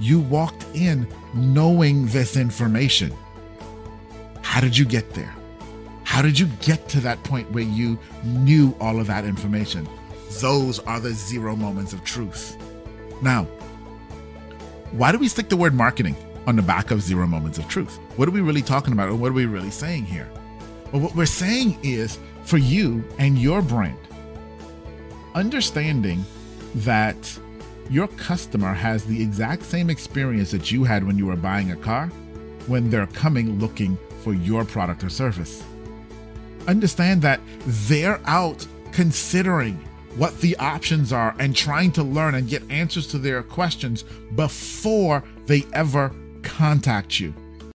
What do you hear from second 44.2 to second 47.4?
before they ever contact you.